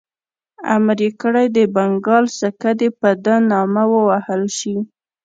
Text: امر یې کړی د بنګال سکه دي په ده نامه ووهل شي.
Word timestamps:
امر 0.75 0.97
یې 1.05 1.09
کړی 1.21 1.45
د 1.55 1.57
بنګال 1.75 2.25
سکه 2.39 2.71
دي 2.79 2.89
په 2.99 3.09
ده 3.23 3.35
نامه 3.51 3.83
ووهل 3.93 4.43
شي. 4.57 4.75